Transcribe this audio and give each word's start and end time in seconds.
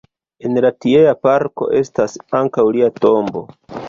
En 0.47 0.55
la 0.65 0.69
tiea 0.85 1.11
parko 1.25 1.67
estas 1.79 2.15
ankaŭ 2.39 2.65
lia 2.79 2.89
tombo. 3.05 3.45